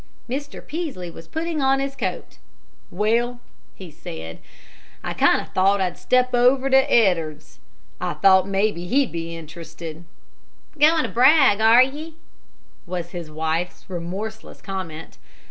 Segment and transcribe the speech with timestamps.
[0.27, 0.65] Mr.
[0.67, 2.39] Peaslee was putting on his coat.
[2.89, 3.39] "Well,"
[3.75, 4.39] he said,
[5.03, 7.59] "I kind o' thought I'd step over to Ed'ards's.
[7.99, 10.03] I thought mebbe he'd be interested."
[10.79, 12.15] "Goin' to brag, are ye?"
[12.87, 15.19] was his wife's remorseless comment.